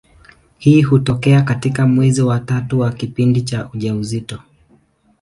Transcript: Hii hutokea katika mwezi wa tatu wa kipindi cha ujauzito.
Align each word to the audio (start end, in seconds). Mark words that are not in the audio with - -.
Hii 0.57 0.81
hutokea 0.81 1.41
katika 1.41 1.87
mwezi 1.87 2.21
wa 2.21 2.39
tatu 2.39 2.79
wa 2.79 2.91
kipindi 2.93 3.41
cha 3.41 3.69
ujauzito. 3.73 4.39